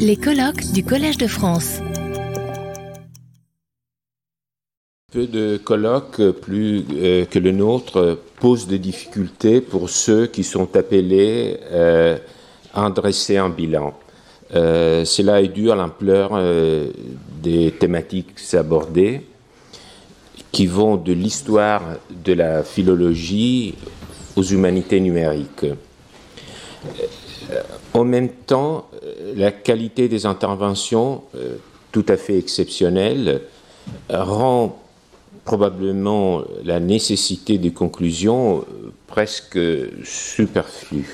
Les 0.00 0.16
colloques 0.16 0.72
du 0.72 0.82
Collège 0.82 1.18
de 1.18 1.28
France. 1.28 1.78
Peu 5.12 5.28
de 5.28 5.56
colloques 5.56 6.30
plus 6.40 6.84
euh, 6.94 7.24
que 7.26 7.38
le 7.38 7.52
nôtre 7.52 8.18
posent 8.40 8.66
des 8.66 8.80
difficultés 8.80 9.60
pour 9.60 9.88
ceux 9.88 10.26
qui 10.26 10.42
sont 10.42 10.74
appelés 10.76 11.58
euh, 11.70 12.18
à 12.74 12.90
dresser 12.90 13.36
un 13.36 13.48
bilan. 13.48 13.94
Euh, 14.54 15.04
cela 15.04 15.40
est 15.40 15.48
dû 15.48 15.70
à 15.70 15.76
l'ampleur 15.76 16.32
des 17.40 17.70
thématiques 17.70 18.34
abordées 18.52 19.22
qui 20.50 20.66
vont 20.66 20.96
de 20.96 21.12
l'histoire 21.12 21.82
de 22.24 22.32
la 22.32 22.64
philologie 22.64 23.74
aux 24.34 24.42
humanités 24.42 24.98
numériques. 24.98 25.66
En 27.94 28.04
même 28.04 28.28
temps, 28.28 28.88
la 29.34 29.52
qualité 29.52 30.08
des 30.08 30.26
interventions, 30.26 31.22
tout 31.92 32.04
à 32.08 32.16
fait 32.16 32.38
exceptionnelle, 32.38 33.42
rend 34.10 34.76
probablement 35.46 36.42
la 36.64 36.80
nécessité 36.80 37.56
des 37.56 37.72
conclusions 37.72 38.58
euh, 38.58 38.92
presque 39.06 39.58
superflue. 40.04 41.08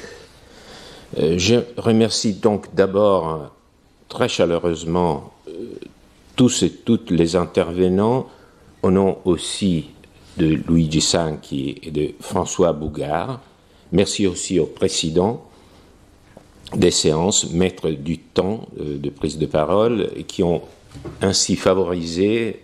Euh, 1.18 1.34
je 1.36 1.56
remercie 1.76 2.32
donc 2.32 2.74
d'abord 2.74 3.52
très 4.08 4.28
chaleureusement 4.28 5.32
euh, 5.48 5.52
tous 6.34 6.62
et 6.62 6.70
toutes 6.70 7.10
les 7.10 7.36
intervenants, 7.36 8.26
au 8.82 8.90
nom 8.90 9.18
aussi 9.26 9.90
de 10.38 10.46
Luigi 10.46 11.02
Sanchi 11.02 11.78
et 11.82 11.90
de 11.90 12.14
François 12.20 12.72
Bougard. 12.72 13.40
Merci 13.92 14.26
aussi 14.26 14.58
au 14.58 14.66
président 14.66 15.44
des 16.74 16.90
séances, 16.90 17.50
maîtres 17.50 17.90
du 17.90 18.18
temps 18.18 18.66
de 18.76 19.10
prise 19.10 19.38
de 19.38 19.46
parole, 19.46 20.08
qui 20.26 20.42
ont 20.42 20.62
ainsi 21.20 21.56
favorisé 21.56 22.60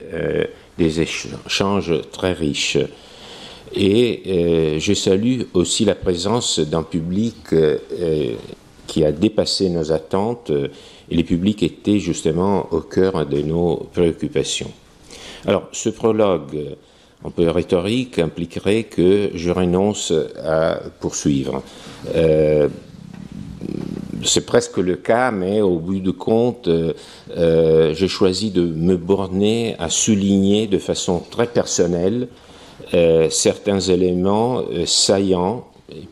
des 0.79 1.01
échanges 1.01 1.93
très 2.11 2.33
riches. 2.33 2.79
Et 3.75 4.23
euh, 4.27 4.79
je 4.79 4.95
salue 4.95 5.43
aussi 5.53 5.85
la 5.85 5.95
présence 5.95 6.59
d'un 6.59 6.83
public 6.83 7.53
euh, 7.53 8.35
qui 8.87 9.05
a 9.05 9.13
dépassé 9.13 9.69
nos 9.69 9.93
attentes, 9.93 10.51
et 11.11 11.15
les 11.15 11.25
publics 11.25 11.63
étaient 11.63 11.99
justement 11.99 12.67
au 12.71 12.81
cœur 12.81 13.27
de 13.27 13.43
nos 13.43 13.77
préoccupations. 13.93 14.71
Alors, 15.47 15.69
ce 15.73 15.91
prologue 15.91 16.77
un 17.25 17.31
peu 17.31 17.49
rhétorique 17.51 18.19
impliquerait 18.19 18.85
que 18.85 19.31
je 19.35 19.51
renonce 19.51 20.13
à 20.43 20.81
poursuivre. 21.01 21.63
Euh, 22.15 22.69
c'est 24.25 24.47
presque 24.47 24.79
le 24.79 24.97
cas, 24.97 25.31
mais 25.31 25.61
au 25.61 25.79
bout 25.79 26.01
du 26.01 26.13
compte, 26.13 26.69
euh, 26.69 26.93
euh, 27.37 27.95
j'ai 27.95 28.09
choisi 28.09 28.51
de 28.51 28.63
me 28.63 28.97
borner 28.97 29.77
à 29.79 29.91
souligner 29.91 30.67
de 30.67 30.79
façon 30.79 31.23
très 31.31 31.47
personnelle 31.47 32.29
euh, 32.95 33.29
certains 33.31 33.81
éléments 33.81 34.63
saillants, 34.87 35.67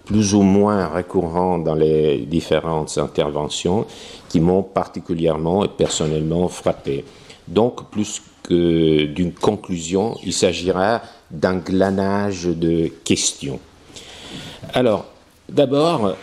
plus 0.04 0.34
ou 0.34 0.42
moins 0.42 0.88
récurrents 0.88 1.58
dans 1.58 1.74
les 1.74 2.18
différentes 2.18 2.96
interventions, 2.98 3.86
qui 4.28 4.40
m'ont 4.40 4.62
particulièrement 4.62 5.64
et 5.64 5.68
personnellement 5.68 6.48
frappé. 6.48 7.04
Donc, 7.46 7.90
plus 7.90 8.22
que 8.42 9.04
d'une 9.04 9.32
conclusion, 9.32 10.16
il 10.24 10.32
s'agira 10.32 11.02
d'un 11.30 11.56
glanage 11.56 12.44
de 12.44 12.90
questions. 13.04 13.60
Alors, 14.72 15.06
d'abord, 15.48 16.16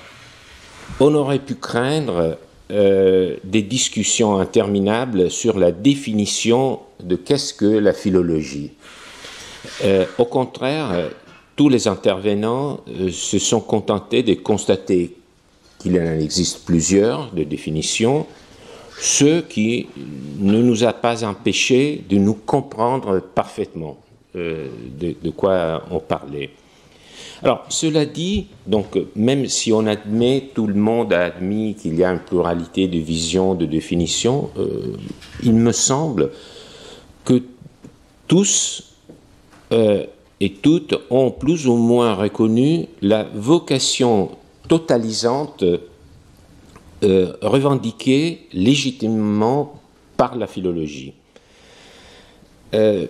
on 0.99 1.13
aurait 1.15 1.39
pu 1.39 1.55
craindre 1.55 2.37
euh, 2.71 3.35
des 3.43 3.61
discussions 3.61 4.37
interminables 4.39 5.29
sur 5.29 5.59
la 5.59 5.71
définition 5.71 6.79
de 7.03 7.15
qu'est-ce 7.15 7.53
que 7.53 7.65
la 7.65 7.93
philologie. 7.93 8.71
Euh, 9.83 10.05
au 10.17 10.25
contraire, 10.25 11.09
tous 11.55 11.69
les 11.69 11.87
intervenants 11.87 12.79
euh, 12.87 13.09
se 13.11 13.39
sont 13.39 13.59
contentés 13.59 14.23
de 14.23 14.33
constater 14.35 15.15
qu'il 15.79 15.99
en 15.99 16.19
existe 16.19 16.65
plusieurs 16.65 17.31
de 17.31 17.43
définitions, 17.43 18.25
ce 18.99 19.41
qui 19.41 19.87
ne 20.39 20.61
nous 20.61 20.83
a 20.83 20.93
pas 20.93 21.25
empêché 21.25 22.01
de 22.07 22.17
nous 22.17 22.35
comprendre 22.35 23.19
parfaitement 23.19 23.97
de, 24.33 25.29
quoi 25.35 25.83
on 25.91 25.99
parlait. 25.99 26.49
Alors, 27.41 27.65
cela 27.69 28.05
dit, 28.05 28.47
donc, 28.67 28.97
même 29.15 29.47
si 29.47 29.73
on 29.73 29.85
admet, 29.87 30.49
tout 30.53 30.67
le 30.67 30.75
monde 30.75 31.11
a 31.13 31.25
admis 31.25 31.75
qu'il 31.75 31.95
y 31.95 32.03
a 32.03 32.11
une 32.11 32.19
pluralité 32.19 32.87
de 32.87 32.99
visions, 32.99 33.55
de 33.55 33.65
définitions, 33.65 34.49
euh, 34.57 34.95
il 35.41 35.53
me 35.53 35.71
semble 35.71 36.31
que 37.25 37.41
tous 38.27 38.93
euh, 39.71 40.05
et 40.39 40.51
toutes 40.53 40.95
ont 41.09 41.31
plus 41.31 41.67
ou 41.67 41.75
moins 41.75 42.13
reconnu 42.13 42.87
la 43.01 43.23
vocation 43.23 44.31
totalisante 44.67 45.63
euh, 47.03 47.33
revendiquée 47.41 48.47
légitimement 48.53 49.81
par 50.15 50.35
la 50.35 50.47
philologie. 50.47 51.13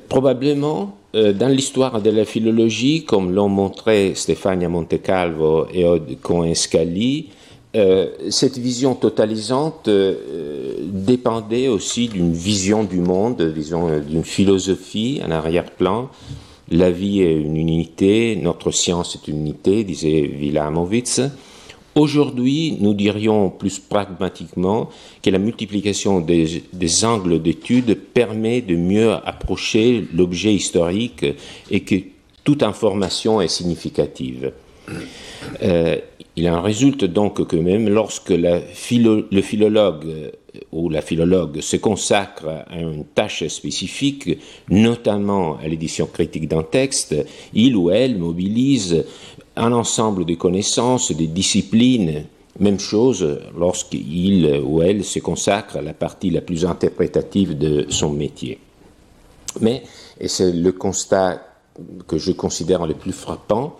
probablement, 0.09 0.95
dans 1.13 1.47
l'histoire 1.47 2.01
de 2.01 2.09
la 2.09 2.25
philologie, 2.25 3.05
comme 3.05 3.31
l'ont 3.31 3.49
montré 3.49 4.13
Stefania 4.15 4.67
Montecalvo 4.67 5.67
et 5.71 5.85
Aude 5.85 6.17
Cohen-Scali, 6.21 7.29
euh, 7.75 8.07
cette 8.29 8.59
vision 8.59 8.93
totalisante 8.93 9.87
euh, 9.87 10.75
dépendait 10.83 11.69
aussi 11.69 12.07
d'une 12.07 12.31
vision 12.31 12.83
du 12.83 12.99
monde, 12.99 13.41
d'une 14.07 14.23
philosophie 14.23 15.21
en 15.25 15.31
arrière-plan. 15.31 16.09
La 16.69 16.91
vie 16.91 17.21
est 17.21 17.33
une 17.33 17.57
unité, 17.57 18.35
notre 18.35 18.69
science 18.69 19.15
est 19.15 19.27
une 19.27 19.37
unité, 19.39 19.83
disait 19.83 20.21
Wilamowitz. 20.39 21.21
Aujourd'hui, 21.95 22.77
nous 22.79 22.95
dirions 22.95 23.51
plus 23.51 23.77
pragmatiquement 23.77 24.89
que 25.21 25.29
la 25.29 25.37
multiplication 25.37 26.21
des, 26.21 27.05
angles 27.05 27.41
d'étude 27.41 27.95
permet 27.95 28.61
de 28.61 28.75
mieux 28.75 29.11
approcher 29.11 30.05
l'objet 30.13 30.55
historique 30.55 31.25
et 31.69 31.81
que 31.81 31.95
toute 32.43 32.63
information 32.63 33.41
est 33.41 33.47
significative. 33.47 34.53
Euh, 35.61 35.97
il 36.35 36.49
en 36.49 36.61
résulte 36.63 37.05
donc 37.05 37.45
que 37.47 37.55
même 37.55 37.87
lorsque 37.87 38.31
le 38.31 38.61
philologue 38.73 40.05
euh, 40.07 40.31
ou 40.71 40.89
la 40.89 41.01
philologue 41.01 41.61
se 41.61 41.77
consacre 41.77 42.65
à 42.67 42.79
une 42.79 43.05
tâche 43.05 43.47
spécifique, 43.47 44.37
notamment 44.69 45.57
à 45.57 45.67
l'édition 45.67 46.05
critique 46.05 46.47
d'un 46.47 46.63
texte, 46.63 47.15
il 47.53 47.75
ou 47.75 47.91
elle 47.91 48.17
mobilise 48.17 49.05
un 49.55 49.71
ensemble 49.71 50.25
de 50.25 50.35
connaissances, 50.35 51.11
des 51.11 51.27
disciplines. 51.27 52.25
Même 52.59 52.79
chose 52.79 53.39
lorsqu'il 53.57 54.61
ou 54.63 54.81
elle 54.83 55.03
se 55.03 55.19
consacre 55.19 55.77
à 55.77 55.81
la 55.81 55.93
partie 55.93 56.29
la 56.29 56.41
plus 56.41 56.65
interprétative 56.65 57.57
de 57.57 57.87
son 57.89 58.11
métier. 58.11 58.59
Mais, 59.59 59.83
et 60.19 60.27
c'est 60.27 60.51
le 60.51 60.71
constat 60.71 61.41
que 62.07 62.17
je 62.17 62.31
considère 62.31 62.85
le 62.85 62.93
plus 62.93 63.11
frappant, 63.11 63.77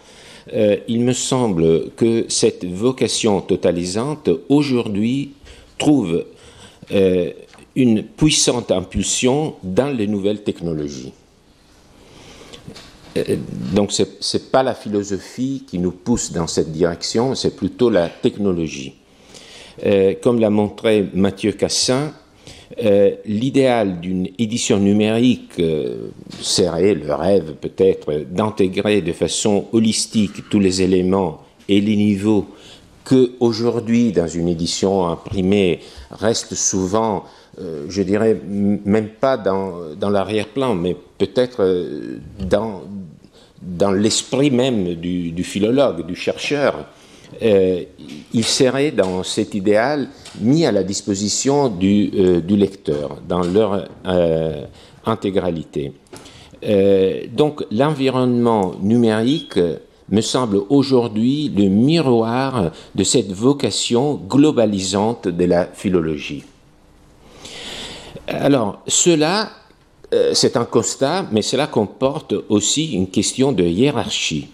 euh, 0.53 0.77
il 0.87 1.01
me 1.01 1.13
semble 1.13 1.91
que 1.91 2.25
cette 2.27 2.65
vocation 2.65 3.41
totalisante 3.41 4.29
aujourd'hui 4.49 5.33
trouve 5.77 6.25
euh, 6.91 7.31
une 7.75 8.03
puissante 8.03 8.71
impulsion 8.71 9.55
dans 9.63 9.95
les 9.95 10.07
nouvelles 10.07 10.43
technologies. 10.43 11.13
Euh, 13.17 13.35
donc 13.73 13.91
ce 13.91 14.03
n'est 14.03 14.43
pas 14.43 14.63
la 14.63 14.73
philosophie 14.73 15.63
qui 15.67 15.79
nous 15.79 15.91
pousse 15.91 16.31
dans 16.31 16.47
cette 16.47 16.71
direction, 16.71 17.35
c'est 17.35 17.55
plutôt 17.55 17.89
la 17.89 18.09
technologie. 18.09 18.93
Euh, 19.85 20.13
comme 20.21 20.39
l'a 20.39 20.49
montré 20.49 21.07
Mathieu 21.13 21.51
Cassin, 21.51 22.13
euh, 22.83 23.11
l'idéal 23.25 23.99
d'une 23.99 24.29
édition 24.39 24.79
numérique 24.79 25.61
serait 26.39 26.95
le 26.95 27.13
rêve 27.13 27.53
peut-être 27.61 28.25
d'intégrer 28.31 29.01
de 29.01 29.13
façon 29.13 29.65
holistique 29.71 30.49
tous 30.49 30.59
les 30.59 30.81
éléments 30.81 31.41
et 31.69 31.81
les 31.81 31.95
niveaux 31.95 32.47
que 33.05 33.33
aujourd'hui 33.39 34.11
dans 34.11 34.27
une 34.27 34.47
édition 34.47 35.07
imprimée 35.07 35.81
reste 36.09 36.55
souvent 36.55 37.25
je 37.57 38.01
dirais 38.01 38.39
même 38.45 39.09
pas 39.09 39.37
dans, 39.37 40.09
l'arrière-plan, 40.09 40.73
mais 40.75 40.95
peut-être 41.17 41.63
dans, 42.39 42.81
dans 43.65 43.91
l'esprit 43.91 44.51
même 44.51 44.95
du, 44.95 45.43
philologue, 45.43 46.05
du 46.05 46.15
chercheur, 46.15 46.85
euh, 47.41 47.83
il 48.33 48.43
serait 48.43 48.91
dans 48.91 49.23
cet 49.23 49.55
idéal 49.55 50.07
mis 50.39 50.65
à 50.65 50.71
la 50.71 50.83
disposition 50.83 51.67
du, 51.67 52.11
euh, 52.15 52.41
lecteur 52.49 53.17
dans 53.27 53.41
leur 53.41 53.87
euh, 54.05 54.65
intégralité. 55.05 55.93
donc 57.35 57.65
l'environnement 57.71 58.75
numérique 58.81 59.59
me 60.09 60.21
semble 60.21 60.61
aujourd'hui 60.69 61.51
le 61.53 61.67
miroir 61.67 62.71
de 62.95 63.03
cette 63.03 63.31
vocation 63.33 64.15
globalisante 64.15 65.27
de 65.27 65.45
la 65.45 65.65
philologie. 65.65 66.43
Alors, 68.39 68.81
cela, 68.87 69.51
euh, 70.13 70.33
c'est 70.33 70.57
un 70.57 70.65
constat, 70.65 71.25
mais 71.31 71.41
cela 71.41 71.67
comporte 71.67 72.33
aussi 72.49 72.93
une 72.93 73.07
question 73.07 73.51
de 73.51 73.63
hiérarchie. 73.63 74.49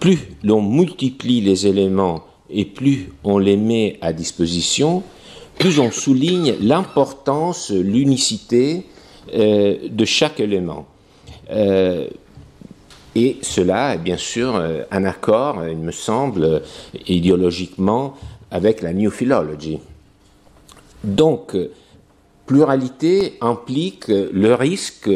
Plus 0.00 0.18
l'on 0.42 0.62
multiplie 0.62 1.40
les 1.40 1.66
éléments 1.66 2.24
et 2.50 2.64
plus 2.64 3.12
on 3.24 3.38
les 3.38 3.56
met 3.56 3.98
à 4.00 4.12
disposition, 4.12 5.02
plus 5.58 5.78
on 5.78 5.90
souligne 5.90 6.54
l'importance, 6.60 7.70
l'unicité 7.70 8.86
euh, 9.34 9.76
de 9.88 10.04
chaque 10.04 10.40
élément. 10.40 10.86
Euh, 11.50 12.06
et 13.14 13.38
cela 13.42 13.94
est 13.94 13.98
bien 13.98 14.16
sûr 14.16 14.60
un 14.90 15.04
accord, 15.04 15.62
il 15.68 15.78
me 15.78 15.92
semble, 15.92 16.62
idéologiquement, 17.06 18.14
avec 18.50 18.82
la 18.82 18.92
New 18.92 19.10
Philology. 19.10 19.78
Donc, 21.04 21.56
pluralité 22.46 23.36
implique 23.40 24.08
le 24.08 24.54
risque, 24.54 25.10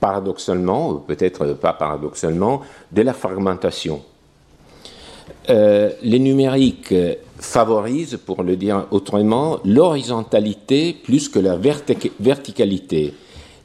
paradoxalement, 0.00 0.94
peut-être 0.94 1.54
pas 1.54 1.72
paradoxalement, 1.72 2.62
de 2.92 3.02
la 3.02 3.12
fragmentation. 3.12 4.02
Euh, 5.48 5.90
les 6.02 6.18
numériques 6.18 6.94
favorisent, 7.38 8.18
pour 8.24 8.42
le 8.42 8.56
dire 8.56 8.86
autrement, 8.90 9.58
l'horizontalité 9.64 10.92
plus 10.92 11.28
que 11.28 11.38
la 11.38 11.56
verticalité. 11.56 13.14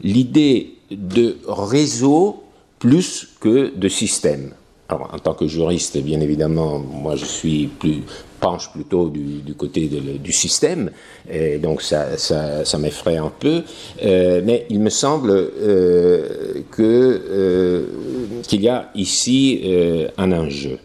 L'idée 0.01 0.75
de 0.89 1.37
réseau 1.47 2.43
plus 2.79 3.29
que 3.39 3.75
de 3.75 3.87
système. 3.87 4.53
Alors, 4.89 5.13
en 5.13 5.19
tant 5.19 5.33
que 5.33 5.47
juriste, 5.47 5.97
bien 5.99 6.19
évidemment, 6.19 6.79
moi 6.79 7.15
je 7.15 7.25
suis 7.25 7.67
plus 7.67 8.01
penche 8.41 8.71
plutôt 8.71 9.09
du, 9.09 9.53
côté 9.53 9.87
du 9.87 10.33
système, 10.33 10.91
et 11.29 11.57
donc 11.59 11.81
ça, 11.81 12.17
ça, 12.17 12.77
m'effraie 12.77 13.17
un 13.17 13.31
peu, 13.39 13.63
euh, 14.03 14.41
mais 14.43 14.65
il 14.69 14.79
me 14.79 14.89
semble 14.89 15.31
euh, 15.31 16.63
que 16.71 16.81
euh, 16.81 17.85
qu'il 18.43 18.61
y 18.61 18.67
a 18.67 18.89
ici 18.95 19.61
un 20.17 20.31
enjeu 20.33 20.79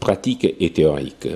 pratique 0.00 0.46
et 0.58 0.70
théorique. 0.70 1.28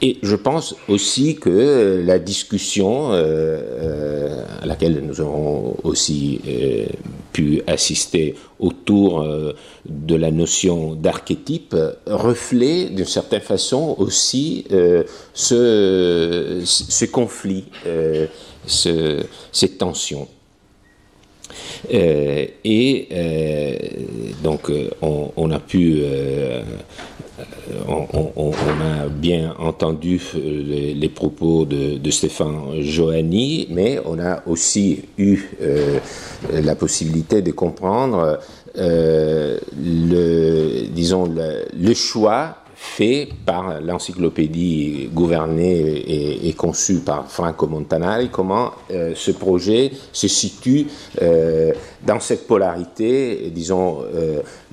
Et 0.00 0.18
je 0.22 0.36
pense 0.36 0.76
aussi 0.86 1.36
que 1.36 2.02
la 2.04 2.20
discussion 2.20 3.12
euh, 3.12 3.16
euh, 3.16 4.44
à 4.62 4.66
laquelle 4.66 5.02
nous 5.04 5.20
aurons 5.20 5.76
aussi 5.82 6.40
euh, 6.46 6.86
pu 7.32 7.62
assister 7.66 8.36
autour 8.60 9.26
de 9.86 10.14
la 10.14 10.30
notion 10.30 10.94
d'archétype 10.94 11.74
reflète 12.06 12.94
d'une 12.94 13.04
certaine 13.04 13.40
façon 13.40 13.96
aussi 13.98 14.64
ce, 15.34 17.04
conflit, 17.06 17.64
ce, 18.66 19.22
cette 19.52 19.78
tension. 21.48 22.48
et 22.64 23.08
donc 24.42 24.70
on, 25.02 25.32
on 25.36 25.50
a 25.50 25.58
pu 25.58 26.02
on, 27.86 28.52
a 28.80 29.08
bien 29.08 29.54
entendu 29.58 30.20
euh, 30.34 30.94
les, 30.94 31.08
propos 31.08 31.64
de, 31.64 32.10
Stéphane 32.10 32.80
Johanny, 32.80 33.66
mais 33.70 34.00
on 34.04 34.18
a 34.18 34.42
aussi 34.46 35.02
eu 35.18 35.38
euh, 35.60 35.98
la 36.52 36.74
possibilité 36.74 37.42
de 37.42 37.52
comprendre 37.52 38.38
euh, 38.76 39.58
le, 39.76 40.86
disons, 40.88 41.26
le, 41.26 41.94
choix 41.94 42.58
fait 42.98 43.28
par 43.46 43.80
l'encyclopédie 43.80 45.08
gouvernée 45.12 46.48
et, 46.48 46.52
conçue 46.54 46.98
par 46.98 47.30
Franco 47.30 47.68
Montanari, 47.68 48.28
comment 48.28 48.72
ce 48.90 49.30
projet 49.30 49.92
se 50.12 50.26
situe 50.26 50.88
dans 51.20 52.18
cette 52.18 52.48
polarité, 52.48 53.52
disons, 53.54 54.02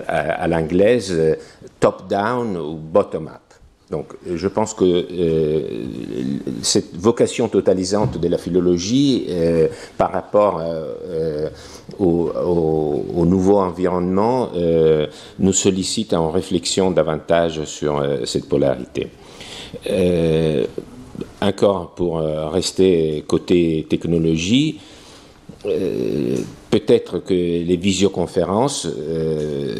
à 0.07 0.47
l'anglaise, 0.47 1.37
top-down 1.79 2.57
ou 2.57 2.73
bottom-up. 2.77 3.44
Donc, 3.91 4.13
je 4.25 4.47
pense 4.47 4.73
que 4.73 4.83
euh, 4.83 5.61
cette 6.63 6.95
vocation 6.95 7.47
totalisante 7.47 8.17
de 8.17 8.27
la 8.27 8.39
philologie 8.39 9.27
euh, 9.29 9.67
par 9.95 10.11
rapport 10.11 10.59
euh, 10.59 11.49
au, 11.99 13.25
nouveau 13.25 13.59
environnement 13.59 14.49
nous 15.39 15.53
sollicite 15.53 16.13
en 16.13 16.29
réflexion 16.31 16.91
davantage 16.91 17.65
sur 17.65 18.03
cette 18.25 18.47
polarité. 18.47 19.07
encore 21.41 21.91
pour 21.95 22.19
rester 22.19 23.23
côté 23.27 23.85
technologie, 23.89 24.79
Peut-être 26.75 27.19
que 27.19 27.33
les 27.33 27.77
visioconférences, 27.77 28.85
euh, 28.85 29.75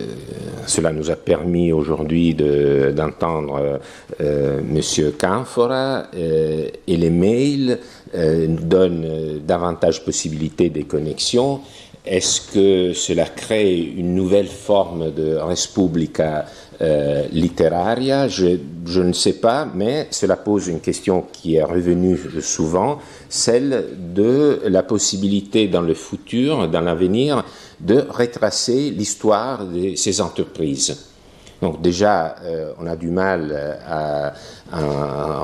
cela 0.65 0.93
nous 0.93 1.11
a 1.11 1.17
permis 1.17 1.73
aujourd'hui 1.73 2.33
d'entendre 2.33 3.81
euh, 4.21 4.59
M. 4.61 5.11
Canfora 5.19 6.03
euh, 6.15 6.69
et 6.87 6.95
les 6.95 7.09
mails 7.09 7.79
nous 8.13 8.63
donnent 8.63 9.41
davantage 9.45 10.05
possibilités 10.05 10.69
de 10.69 10.83
connexions. 10.83 11.59
Est-ce 12.05 12.41
que 12.41 12.93
cela 12.93 13.25
crée 13.25 13.79
une 13.79 14.13
nouvelle 14.13 14.47
forme 14.47 15.11
de 15.11 15.35
Respublica 15.35 16.45
euh, 16.81 17.25
littéraire, 17.31 18.27
je, 18.27 18.57
je, 18.85 19.01
ne 19.01 19.13
sais 19.13 19.33
pas, 19.33 19.65
mais 19.73 20.07
cela 20.11 20.35
pose 20.35 20.67
une 20.67 20.81
question 20.81 21.23
qui 21.31 21.55
est 21.55 21.63
revenue 21.63 22.19
souvent, 22.41 22.99
celle 23.29 23.85
de 24.13 24.59
la 24.65 24.83
possibilité 24.83 25.69
dans 25.69 25.81
le 25.81 25.93
futur, 25.93 26.67
dans 26.67 26.81
l'avenir, 26.81 27.45
de 27.79 28.05
retracer 28.09 28.89
l'histoire 28.89 29.65
de 29.65 29.95
ces 29.95 30.19
entreprises. 30.19 31.14
Donc 31.65 31.81
déjà, 31.81 32.35
euh, 32.43 32.73
on 32.79 32.85
a 32.85 32.95
du 32.95 33.07
mal 33.07 33.49
euh, 33.51 33.73
à, 33.89 34.33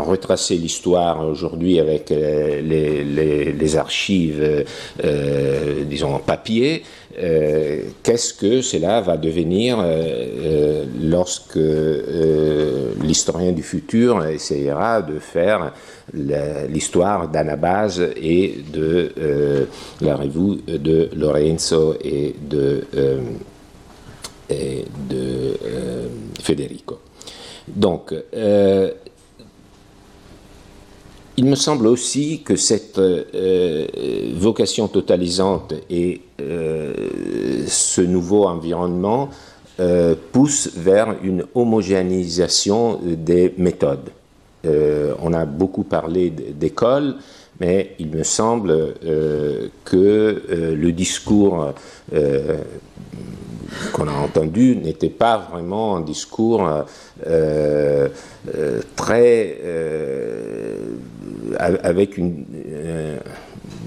retracer 0.05 0.55
l'histoire 0.55 1.25
aujourd'hui 1.25 1.79
avec 1.79 2.11
euh, 2.11 2.61
les, 2.61 3.75
archives, 3.75 4.65
disons, 5.85 6.13
en 6.13 6.19
papier. 6.19 6.83
Qu'est-ce 8.03 8.33
que 8.33 8.61
cela 8.61 9.01
va 9.01 9.17
devenir 9.17 9.77
lorsque 11.01 11.59
l'historien 13.01 13.51
du 13.53 13.63
futur 13.63 14.25
essayera 14.25 15.01
de 15.01 15.19
faire 15.19 15.73
l'histoire 16.13 17.29
d'Anabase 17.29 18.01
et 18.21 18.57
de 18.73 19.67
la 20.01 20.15
revue 20.15 20.57
de 20.67 21.09
Lorenzo 21.15 21.95
et 22.03 22.35
de 22.49 22.83
Federico. 26.41 26.99
Donc, 27.67 28.13
euh, 28.33 28.91
il 31.37 31.45
me 31.45 31.55
semble 31.55 31.87
aussi 31.87 32.41
que 32.43 32.55
cette 32.55 32.99
euh, 32.99 33.87
vocation 34.35 34.87
totalisante 34.87 35.73
et 35.89 36.21
ce 37.67 38.01
nouveau 38.01 38.45
environnement 38.45 39.29
poussent 40.31 40.71
vers 40.75 41.15
une 41.23 41.45
homogénéisation 41.55 42.99
des 43.03 43.53
méthodes. 43.57 44.09
on 44.65 45.33
a 45.33 45.45
beaucoup 45.45 45.83
parlé 45.83 46.29
d'école, 46.29 47.15
mais 47.59 47.95
il 47.99 48.09
me 48.09 48.23
semble 48.23 48.95
que 49.85 50.41
le 50.75 50.91
discours 50.91 51.73
qu'on 53.93 54.07
a 54.07 54.13
entendu 54.13 54.75
n'était 54.75 55.09
pas 55.09 55.37
vraiment 55.37 55.97
un 55.97 56.01
discours 56.01 56.67
euh, 57.27 58.07
euh, 58.55 58.81
très 58.95 59.57
euh, 59.63 60.77
avec 61.59 62.17
une 62.17 62.45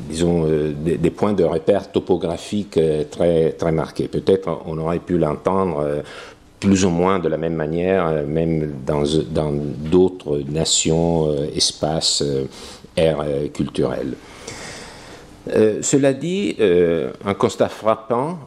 disons 0.08 0.46
des, 0.84 1.10
points 1.10 1.32
de 1.32 1.44
repère 1.44 1.90
topographiques 1.90 2.78
très 3.10 3.52
très 3.52 3.72
marqués. 3.72 4.06
Peut-être 4.06 4.60
on 4.66 4.78
aurait 4.78 4.98
pu 4.98 5.18
l'entendre 5.18 6.02
plus 6.60 6.84
ou 6.84 6.90
moins 6.90 7.18
de 7.18 7.28
la 7.28 7.36
même 7.36 7.54
manière, 7.54 8.24
même 8.26 8.74
dans 8.84 9.52
d'autres 9.90 10.42
nations, 10.48 11.34
espaces, 11.54 12.22
aires 12.96 13.24
culturelles. 13.52 14.14
cela 15.80 16.12
dit, 16.12 16.56
un 17.24 17.34
constat 17.34 17.68
frappant 17.68 18.38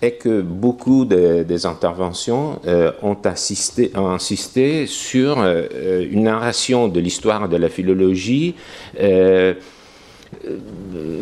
est 0.00 0.12
que 0.12 0.40
beaucoup 0.40 1.04
des 1.04 1.66
interventions 1.66 2.60
euh, 2.66 2.92
ont, 3.02 3.16
insisté, 3.24 3.90
insisté 3.94 4.86
sur 4.86 5.40
euh, 5.40 6.06
une 6.10 6.24
narration 6.24 6.88
de 6.88 7.00
l'histoire 7.00 7.48
de 7.48 7.56
la 7.56 7.68
philologie 7.68 8.54
euh, 9.00 9.54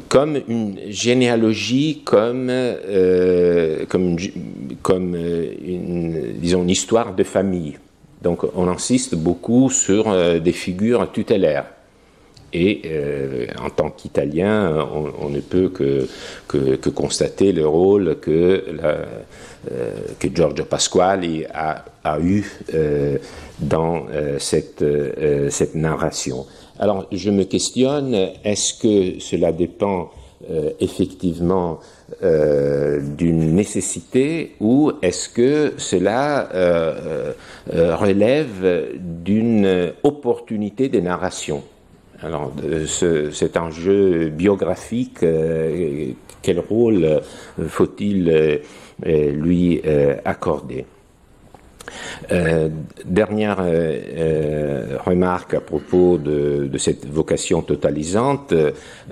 comme 0.08 0.40
une 0.48 0.78
généalogie, 0.88 2.02
comme, 2.04 2.50
comme, 3.88 5.16
disons, 6.40 6.62
une 6.62 6.70
histoire 6.70 7.14
de 7.14 7.22
famille. 7.22 7.78
Donc 8.20 8.40
on 8.56 8.66
insiste 8.66 9.14
beaucoup 9.14 9.70
sur 9.70 10.12
des 10.40 10.52
figures 10.52 11.12
tutélaires. 11.12 11.66
Et 12.58 12.80
euh, 12.86 13.46
en 13.62 13.68
tant 13.68 13.90
qu'Italien, 13.90 14.88
on, 15.20 15.28
ne 15.28 15.40
peut 15.40 15.68
que, 15.68 16.08
que, 16.48 16.88
constater 16.88 17.52
le 17.52 17.66
rôle 17.66 18.16
que, 18.18 18.64
euh, 18.82 19.04
Giorgio 20.32 20.64
Pasquali 20.64 21.44
a, 21.52 21.84
eu 22.18 22.42
euh, 22.72 23.18
dans 23.58 24.06
cette, 24.38 24.82
cette 25.50 25.74
narration. 25.74 26.46
Alors 26.78 27.06
je 27.12 27.30
me 27.30 27.44
questionne, 27.44 28.14
est-ce 28.42 28.72
que 28.72 29.20
cela 29.20 29.52
dépend 29.52 30.10
effectivement 30.80 31.80
d'une 32.22 33.54
nécessité 33.54 34.54
ou 34.60 34.92
est-ce 35.02 35.28
que 35.28 35.74
cela 35.76 36.48
relève 37.66 38.94
d'une 38.98 39.92
opportunité 40.04 40.88
de 40.88 41.00
narration? 41.00 41.62
Alors, 42.22 42.52
cet 42.88 43.56
enjeu 43.56 44.28
biographique, 44.28 45.22
euh, 45.22 46.12
quel 46.42 46.60
rôle 46.60 47.04
euh, 47.04 47.20
faut-il 47.68 48.30
euh, 48.30 49.30
lui 49.32 49.82
accorder? 50.24 50.86
Dernière 53.04 53.58
remarque 55.04 55.54
à 55.54 55.60
propos 55.60 56.18
de, 56.18 56.70
cette 56.78 57.06
vocation 57.06 57.62
totalisante, 57.62 58.54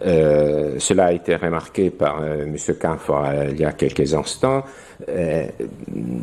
cela 0.02 1.06
a 1.06 1.12
été 1.12 1.36
remarqué 1.36 1.90
par 1.90 2.24
M. 2.24 2.56
Canfor 2.80 3.26
il 3.50 3.60
y 3.60 3.64
a 3.64 3.72
quelques 3.72 4.14
instants. 4.14 4.64
Euh, 5.08 5.46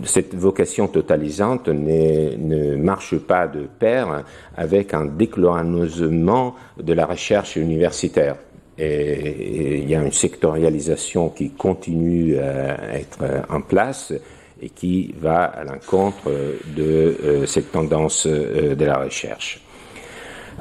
cette 0.06 0.34
vocation 0.34 0.88
totalisante 0.88 1.68
ne 1.68 2.76
marche 2.76 3.18
pas 3.18 3.48
de 3.48 3.68
pair 3.80 4.24
avec 4.56 4.94
un 4.94 5.06
décloisonnement 5.06 6.56
de 6.82 6.94
la 6.94 7.06
recherche 7.06 7.56
universitaire. 7.56 8.36
Il 8.78 9.88
y 9.88 9.96
a 9.96 10.02
une 10.02 10.12
sectorialisation 10.12 11.30
qui 11.30 11.52
continue 11.52 12.40
à 12.40 12.98
être 12.98 13.20
en 13.50 13.62
place 13.62 14.14
et 14.62 14.70
qui 14.70 15.14
va 15.20 15.44
à 15.44 15.64
l'encontre 15.64 16.30
de 16.76 16.84
euh, 17.24 17.46
cette 17.46 17.72
tendance 17.72 18.28
euh, 18.28 18.76
de 18.76 18.86
la 18.86 18.98
recherche. 18.98 19.62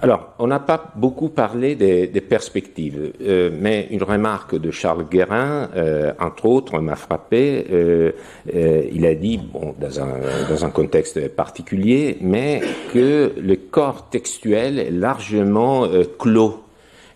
Alors, 0.03 0.35
on 0.39 0.47
n'a 0.47 0.61
pas 0.61 0.93
beaucoup 0.97 1.29
parlé 1.29 1.75
des, 1.75 2.07
perspectives, 2.23 3.13
euh, 3.21 3.51
mais 3.53 3.89
une 3.91 4.03
remarque 4.03 4.59
de 4.59 4.71
Charles 4.71 5.07
Guérin, 5.11 5.69
entre 6.19 6.47
autres, 6.47 6.79
m'a 6.79 6.97
frappé. 6.97 7.67
Il 8.51 9.05
a 9.05 9.15
dit, 9.15 9.39
bon, 9.39 9.75
dans 9.79 10.01
un, 10.01 10.13
dans 10.49 10.65
un 10.65 10.71
contexte 10.71 11.29
particulier, 11.29 12.17
mais 12.23 12.63
que 12.95 13.33
le 13.37 13.57
corps 13.57 14.09
textuel 14.09 14.79
est 14.79 14.91
largement 14.91 15.87
clos 16.19 16.63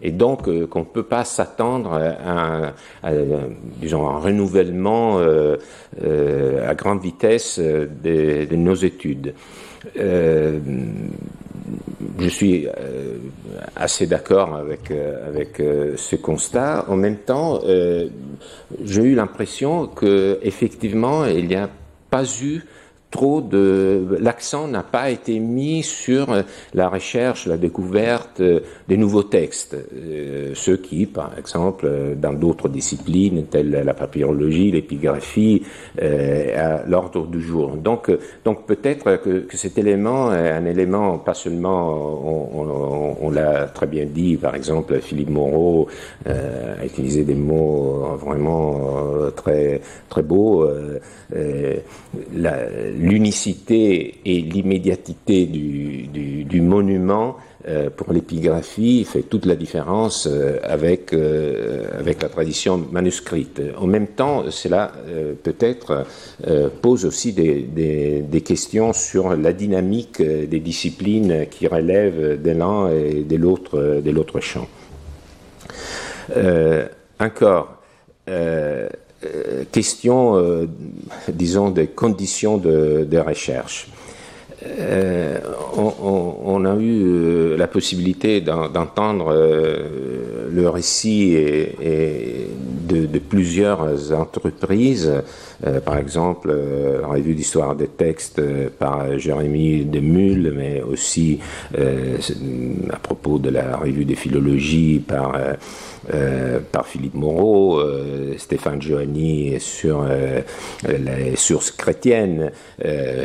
et 0.05 0.13
donc 0.13 0.45
qu'on 0.69 0.81
ne 0.81 0.85
peut 0.85 1.03
pas 1.03 1.25
s'attendre 1.25 1.93
à, 1.93 2.73
un 3.03 4.19
renouvellement 4.19 5.19
à 5.19 6.75
grande 6.75 7.03
vitesse 7.03 7.59
de, 7.59 8.55
nos 8.55 8.75
études 8.75 9.35
je 12.19 12.29
suis 12.29 12.67
euh, 12.67 13.19
assez 13.77 14.07
d'accord 14.07 14.55
avec, 14.55 14.91
euh, 14.91 15.29
avec 15.29 15.61
euh, 15.61 15.97
ce 15.97 16.17
constat. 16.17 16.85
En 16.89 16.97
même 16.97 17.19
temps, 17.19 17.61
j'ai 18.85 19.03
eu 19.03 19.15
l'impression 19.15 19.87
que 19.87 20.39
effectivement, 20.43 21.25
il 21.27 21.49
n'y 21.49 21.57
a 21.57 21.69
pas 22.11 22.25
eu 22.43 22.65
trop 23.15 23.41
de 23.41 24.19
l'accent 24.19 24.67
n'a 24.67 24.83
pas 24.83 25.09
été 25.09 25.39
mis 25.39 25.85
sur 25.85 26.27
la 26.75 26.89
recherche, 26.89 27.47
la 27.47 27.57
découverte 27.57 28.43
des 28.89 28.97
nouveaux 28.97 29.23
textes, 29.23 29.77
euh, 29.77 30.51
ceux 30.55 30.79
qui, 30.79 31.07
par 31.07 31.31
exemple, 31.39 31.89
dans 32.17 32.33
d'autres 32.33 32.69
disciplines 32.69 33.47
telles 33.47 33.71
la 33.71 33.95
papyrologie, 33.95 34.73
l'épigraphie, 34.73 35.63
euh, 36.03 36.81
à 36.83 36.89
l'ordre 36.89 37.29
du 37.29 37.41
jour. 37.41 37.77
Donc, 37.77 38.11
donc 38.45 38.67
peut-être 38.67 39.23
que, 39.23 39.47
cet 39.55 39.79
élément 39.79 40.31
un 40.31 40.65
élément 40.65 41.19
pas 41.19 41.35
seulement, 41.35 41.85
on, 43.23 43.31
l'a 43.31 43.67
très 43.67 43.87
bien 43.87 44.07
dit, 44.07 44.37
par 44.37 44.57
exemple, 44.57 44.99
Philippe 45.01 45.31
Moreau 45.31 45.87
euh, 46.27 46.83
a 46.83 46.85
utilisé 46.85 47.23
des 47.23 47.37
mots 47.37 48.17
vraiment 48.19 48.81
très 49.37 49.81
très 50.09 50.23
beaux. 50.23 50.69
L'unicité 53.05 54.21
et 54.25 54.41
l'immédiatité 54.41 55.45
du, 55.45 56.61
monument 56.63 57.37
euh, 57.69 57.91
pour 57.91 58.13
l'épigraphie 58.13 59.05
fait 59.05 59.23
toute 59.23 59.45
la 59.45 59.57
différence 59.57 60.27
euh, 60.27 60.59
avec, 60.63 61.13
euh, 61.13 61.87
avec 61.99 62.23
la 62.23 62.29
tradition 62.31 62.79
manuscrite. 62.79 63.61
En 63.77 63.87
même 63.87 64.07
temps, 64.07 64.45
cela 64.51 64.93
peut-être 65.43 66.07
pose 66.81 67.05
aussi 67.05 67.33
des, 67.33 67.63
des, 68.23 68.41
questions 68.41 68.93
sur 68.93 69.37
la 69.37 69.53
dynamique 69.53 70.23
des 70.23 70.61
disciplines 70.61 71.47
qui 71.51 71.67
relèvent 71.67 72.41
de 72.41 72.51
l'un 72.51 72.91
et 72.91 73.23
de 73.23 73.37
l'autre, 73.37 74.41
champ. 74.41 74.69
encore, 77.19 77.83
question, 79.73 80.37
euh, 80.37 80.67
disons, 81.29 81.71
des 81.71 81.87
conditions 81.87 82.59
de, 82.59 83.19
recherche. 83.19 83.89
Euh, 84.67 85.39
on, 85.77 86.65
a 86.65 86.77
eu 86.77 87.57
la 87.57 87.67
possibilité 87.67 88.41
d'entendre 88.41 89.35
le 90.51 90.69
récit 90.69 91.37
de, 92.89 93.19
plusieurs 93.19 94.13
entreprises, 94.13 95.13
par 95.85 95.99
exemple 95.99 96.55
la 97.01 97.07
revue 97.07 97.35
d'histoire 97.35 97.75
des 97.75 97.89
textes 97.89 98.41
par 98.79 99.19
Jérémy 99.19 99.85
Demulle, 99.85 100.55
mais 100.57 100.81
aussi 100.83 101.41
à 101.77 102.99
propos 102.99 103.39
de 103.39 103.51
la 103.51 103.77
revue 103.77 104.05
des 104.05 104.15
philologies 104.17 105.01
par 105.01 105.37
euh, 106.13 106.61
Philippe 106.85 107.15
Moreau, 107.15 107.79
euh, 107.79 108.35
Stéphane 108.37 108.81
Giovanni 108.81 109.59
sur 109.59 110.05
euh, 110.07 110.43
les 110.87 111.37
sources 111.37 111.71
chrétiennes, 111.71 112.51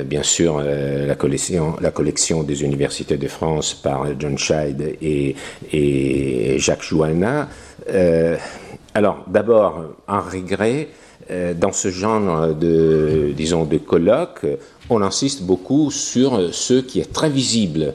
bien 0.06 0.24
sûr 0.24 0.62
la, 0.62 1.16
collection, 1.30 1.76
la 1.82 1.92
collection 1.92 2.44
des 2.44 2.64
universités 2.64 3.18
de 3.18 3.28
France 3.28 3.74
par 3.74 4.06
John 4.20 4.38
Scheid 4.38 4.98
et, 5.02 5.36
Jacques 6.58 6.84
Joanna. 6.84 7.48
alors 8.94 9.24
d'abord 9.28 9.84
un 10.08 10.20
regret 10.20 10.90
dans 11.56 11.72
ce 11.72 11.90
genre 11.90 12.54
de, 12.56 13.32
disons, 13.38 13.66
de 13.66 13.78
colloque, 13.78 14.46
on 14.90 15.02
insiste 15.02 15.44
beaucoup 15.44 15.92
sur 15.92 16.54
ce 16.54 16.82
qui 16.82 17.00
est 17.00 17.14
très 17.14 17.30
visible 17.30 17.94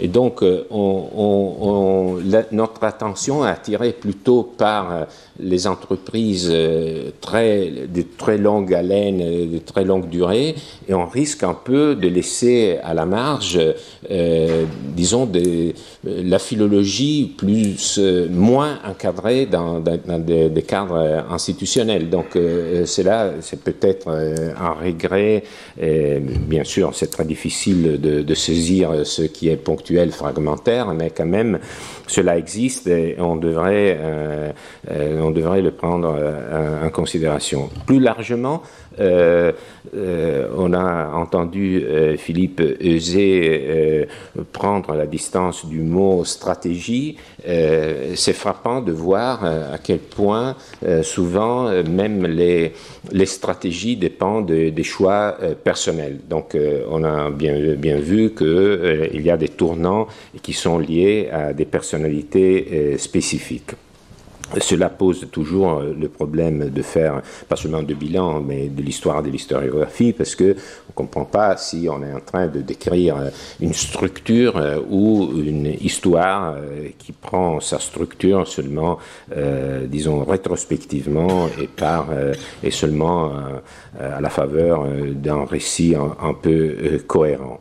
et 0.00 0.08
donc, 0.08 0.42
euh, 0.42 0.66
on, 0.70 2.18
notre 2.50 2.84
attention 2.84 3.46
est 3.46 3.50
attirée 3.50 3.92
plutôt 3.92 4.42
par 4.42 4.92
euh, 4.92 5.04
les 5.40 5.66
entreprises 5.66 6.48
euh, 6.50 7.10
très, 7.20 7.70
de 7.92 8.04
très 8.16 8.38
longue 8.38 8.72
haleine, 8.72 9.18
de 9.50 9.58
très 9.58 9.84
longue 9.84 10.08
durée, 10.08 10.54
et 10.88 10.94
on 10.94 11.06
risque 11.06 11.42
un 11.42 11.54
peu 11.54 11.94
de 11.94 12.08
laisser 12.08 12.78
à 12.82 12.94
la 12.94 13.06
marge, 13.06 13.58
disons, 14.96 15.26
de, 15.26 15.72
la 16.04 16.38
philologie 16.38 17.34
plus, 17.36 17.98
moins 18.30 18.78
encadrée 18.84 19.46
dans, 19.46 19.80
des, 19.80 20.62
cadres 20.62 21.24
institutionnels. 21.30 22.10
Donc, 22.10 22.34
là, 22.34 23.32
c'est 23.40 23.60
peut-être 23.60 24.08
un 24.08 24.72
regret. 24.72 25.44
bien 25.78 26.64
sûr, 26.64 26.90
c'est 26.94 27.10
très 27.10 27.24
difficile 27.24 28.00
de, 28.00 28.34
saisir 28.34 29.06
ce 29.06 29.22
qui 29.22 29.48
est 29.48 29.56
ponctuel 29.56 30.10
fragmentaire, 30.10 30.92
mais 30.94 31.10
quand 31.10 31.26
même, 31.26 31.58
cela 32.06 32.38
existe 32.38 32.86
et 32.86 33.16
on 33.18 33.36
devrait, 33.36 33.98
euh, 34.00 34.52
euh, 34.90 35.23
on 35.24 35.30
devrait 35.30 35.62
le 35.62 35.70
prendre 35.70 36.14
euh, 36.18 36.86
en 36.86 36.90
considération. 36.90 37.70
Plus 37.86 38.00
largement, 38.00 38.62
on 38.96 40.72
a 40.72 41.10
entendu 41.14 41.84
Philippe 42.16 42.62
Eusé 42.80 44.06
prendre 44.52 44.94
la 44.94 45.06
distance 45.06 45.66
du 45.66 45.80
mot 45.80 46.24
stratégie. 46.24 47.16
C'est 47.44 48.32
frappant 48.32 48.80
de 48.80 48.92
voir 48.92 49.44
à 49.44 49.78
quel 49.78 49.98
point 49.98 50.54
souvent 51.02 51.70
même 51.82 52.24
les, 52.24 52.72
stratégies 53.24 53.96
dépendent 53.96 54.46
des 54.46 54.84
choix 54.84 55.36
personnels. 55.64 56.20
Donc 56.30 56.56
on 56.88 57.02
a 57.02 57.30
bien, 57.30 57.98
vu 57.98 58.32
qu'il 58.32 59.22
y 59.22 59.30
a 59.30 59.36
des 59.36 59.48
tournants 59.48 60.06
qui 60.40 60.52
sont 60.52 60.78
liés 60.78 61.28
à 61.32 61.52
des 61.52 61.64
personnalités 61.64 62.96
spécifiques. 62.96 63.72
Cela 64.60 64.88
pose 64.88 65.26
toujours 65.32 65.80
euh, 65.80 65.94
le 65.98 66.08
problème 66.08 66.70
de 66.70 66.82
faire, 66.82 67.22
pas 67.48 67.56
seulement 67.56 67.82
de 67.82 67.94
bilan, 67.94 68.40
mais 68.40 68.68
de 68.68 68.82
l'histoire 68.82 69.22
de 69.22 69.30
l'historiographie, 69.30 70.12
parce 70.12 70.34
qu'on 70.36 70.44
ne 70.44 70.94
comprend 70.94 71.24
pas 71.24 71.56
si 71.56 71.88
on 71.90 72.02
est 72.02 72.12
en 72.12 72.20
train 72.20 72.46
de 72.46 72.60
décrire 72.60 73.16
euh, 73.16 73.30
une 73.60 73.72
structure 73.72 74.56
euh, 74.56 74.78
ou 74.88 75.30
une 75.44 75.66
histoire 75.80 76.56
qui 76.98 77.12
prend 77.12 77.60
sa 77.60 77.78
structure 77.78 78.46
seulement, 78.46 78.98
disons, 79.86 80.24
rétrospectivement 80.24 81.48
et 82.62 82.70
seulement 82.70 83.32
à 83.98 84.20
la 84.20 84.28
faveur 84.28 84.86
d'un 85.14 85.44
récit 85.44 85.94
un, 85.94 86.34
peu 86.34 87.00
cohérent. 87.06 87.60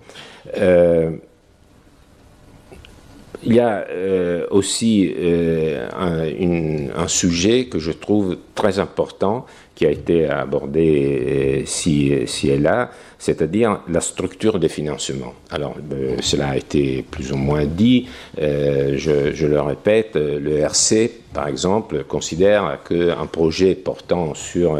Il 3.45 3.55
y 3.55 3.59
a 3.59 3.85
euh, 3.89 4.45
aussi 4.51 5.13
euh, 5.17 5.87
un, 6.95 7.07
sujet 7.07 7.65
que 7.65 7.79
je 7.79 7.91
trouve 7.91 8.37
très 8.55 8.79
important 8.79 9.45
qui 9.75 9.85
a 9.85 9.91
été 9.91 10.29
abordé 10.29 11.63
si, 11.65 12.13
si 12.25 12.49
et 12.49 12.57
là, 12.57 12.91
c'est-à-dire 13.19 13.81
la 13.89 14.01
structure 14.01 14.59
des 14.59 14.69
financements. 14.69 15.33
Alors, 15.49 15.75
euh, 15.91 16.15
cela 16.21 16.49
a 16.49 16.57
été 16.57 17.03
plus 17.09 17.31
ou 17.31 17.37
moins 17.37 17.65
dit, 17.65 18.07
je, 18.37 19.31
je, 19.33 19.47
le 19.47 19.59
répète, 19.61 20.15
le 20.15 20.59
RC, 20.59 21.11
par 21.33 21.47
exemple, 21.47 22.03
considère 22.03 22.79
qu'un 22.87 23.25
projet 23.25 23.75
portant 23.75 24.33
sur 24.35 24.77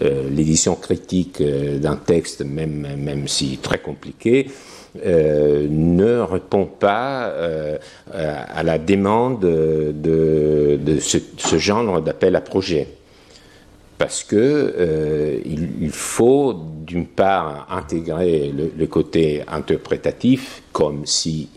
l'édition 0.00 0.76
critique 0.76 1.42
d'un 1.42 1.96
texte, 1.96 2.42
même, 2.44 2.86
même 2.96 3.28
si 3.28 3.58
très 3.58 3.78
compliqué, 3.78 4.46
ne 4.94 6.20
répond 6.20 6.66
pas 6.66 7.28
euh, 7.28 7.76
à 8.54 8.62
la 8.62 8.78
demande 8.78 9.40
de, 9.40 10.98
ce, 11.00 11.58
genre 11.58 12.00
d'appel 12.00 12.36
à 12.36 12.40
projet. 12.40 12.88
Parce 13.98 14.22
que 14.22 14.36
euh, 14.36 15.40
il, 15.44 15.90
faut 15.90 16.54
d'une 16.86 17.06
part 17.06 17.66
intégrer 17.70 18.52
le, 18.52 18.86
côté 18.86 19.42
interprétatif, 19.48 20.62
comme 20.72 21.04
si, 21.04 21.48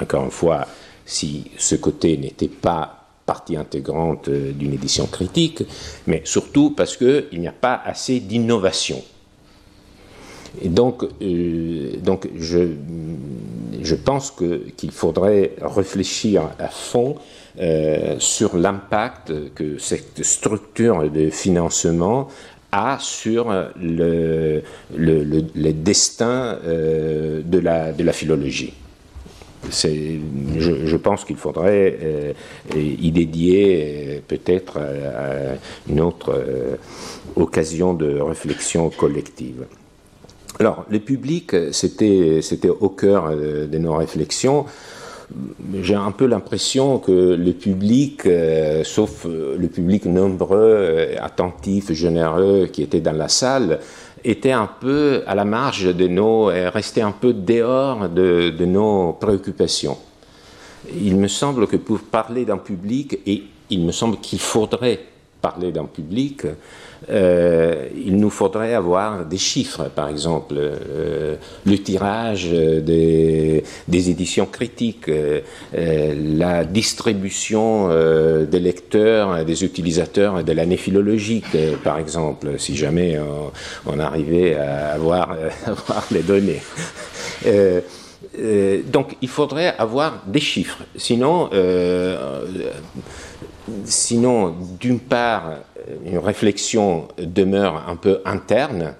encore 0.00 0.24
une 0.24 0.30
fois, 0.30 0.66
si 1.06 1.50
ce 1.56 1.76
côté 1.76 2.16
n'était 2.16 2.48
pas 2.48 3.06
partie 3.24 3.56
intégrante 3.56 4.28
d'une 4.28 4.72
édition 4.72 5.06
critique, 5.06 5.62
mais 6.06 6.22
surtout 6.24 6.70
parce 6.70 6.96
qu'il 6.96 7.38
n'y 7.38 7.48
a 7.48 7.52
pas 7.52 7.80
assez 7.84 8.20
d'innovation. 8.20 9.02
Donc, 10.64 11.04
euh, 11.22 11.96
donc 12.02 12.28
je, 12.36 12.58
je 13.82 13.94
pense 13.94 14.34
qu'il 14.76 14.90
faudrait 14.90 15.52
réfléchir 15.60 16.50
à 16.58 16.68
fond 16.68 17.16
euh, 17.60 18.16
sur 18.18 18.56
l'impact 18.56 19.32
que 19.54 19.78
cette 19.78 20.24
structure 20.24 21.10
de 21.10 21.30
financement 21.30 22.28
a 22.70 22.98
sur 23.00 23.50
le, 23.80 24.62
le, 24.96 25.24
le, 25.24 25.72
destin 25.72 26.58
euh, 26.64 27.40
de, 27.42 27.58
la, 27.58 27.92
de 27.92 28.04
la 28.04 28.12
philologie. 28.12 28.74
Je, 29.70 30.96
pense 30.96 31.24
qu'il 31.24 31.36
faudrait 31.36 32.34
y 32.76 33.10
dédier 33.10 34.22
peut-être 34.28 34.78
une 35.88 36.00
autre 36.00 36.32
occasion 37.34 37.92
de 37.92 38.20
réflexion 38.20 38.88
collective. 38.88 39.64
Alors, 40.60 40.84
le 40.90 40.98
public, 40.98 41.54
c'était, 41.72 42.40
c'était 42.42 42.68
au 42.68 42.88
cœur 42.88 43.28
euh, 43.30 43.66
de 43.66 43.78
nos 43.78 43.94
réflexions. 43.94 44.64
J'ai 45.82 45.94
un 45.94 46.10
peu 46.10 46.26
l'impression 46.26 46.98
que 46.98 47.34
le 47.34 47.52
public, 47.52 48.26
euh, 48.26 48.82
sauf 48.82 49.26
euh, 49.26 49.56
le 49.56 49.68
public 49.68 50.06
nombreux, 50.06 51.10
attentif, 51.20 51.92
généreux 51.92 52.66
qui 52.72 52.82
était 52.82 53.00
dans 53.00 53.16
la 53.16 53.28
salle, 53.28 53.78
était 54.24 54.52
un 54.52 54.68
peu 54.80 55.22
à 55.26 55.36
la 55.36 55.44
marge 55.44 55.94
de 55.94 56.08
nos, 56.08 56.46
restait 56.46 57.02
un 57.02 57.12
peu 57.12 57.32
dehors 57.32 58.08
de, 58.08 58.50
de 58.50 58.64
nos 58.64 59.12
préoccupations. 59.12 59.96
Il 61.00 61.16
me 61.16 61.28
semble 61.28 61.68
que 61.68 61.76
pour 61.76 62.00
parler 62.00 62.44
d'un 62.44 62.58
public, 62.58 63.20
et 63.26 63.44
il 63.70 63.84
me 63.84 63.92
semble 63.92 64.16
qu'il 64.16 64.40
faudrait 64.40 65.00
parler 65.40 65.72
d'un 65.72 65.84
public, 65.84 66.42
euh, 67.10 67.88
il 67.94 68.16
nous 68.16 68.30
faudrait 68.30 68.74
avoir 68.74 69.24
des 69.24 69.38
chiffres, 69.38 69.84
par 69.94 70.08
exemple, 70.08 70.54
euh, 70.58 71.36
le 71.64 71.78
tirage 71.78 72.50
des, 72.50 73.62
éditions 73.88 74.46
critiques, 74.46 75.08
euh, 75.08 75.40
la 75.72 76.64
distribution 76.64 77.88
des 77.88 78.60
lecteurs, 78.60 79.44
des 79.44 79.64
utilisateurs 79.64 80.42
de 80.42 80.52
l'année 80.52 80.76
philologique, 80.76 81.56
par 81.84 81.98
exemple, 81.98 82.58
si 82.58 82.76
jamais 82.76 83.18
on, 83.86 83.98
arrivait 83.98 84.56
à 84.56 84.92
avoir, 84.92 85.36
avoir 85.66 86.04
les 86.10 86.22
données. 86.22 86.60
donc 88.92 89.16
il 89.20 89.28
faudrait 89.28 89.74
avoir 89.78 90.22
des 90.26 90.40
chiffres. 90.40 90.78
Sinon, 90.96 91.50
sinon 93.84 94.54
d'une 94.80 95.00
part, 95.00 95.58
une 96.04 96.18
réflexion 96.18 97.08
demeure 97.18 97.84
un 97.88 97.96
peu 97.96 98.20
interne, 98.24 98.94